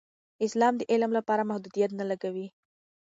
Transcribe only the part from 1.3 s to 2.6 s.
محدودیت نه لګوي.